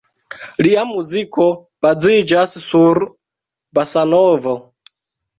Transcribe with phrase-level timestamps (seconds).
[0.67, 1.43] Lia muziko
[1.85, 3.01] baziĝas sur
[3.79, 4.55] bosanovo.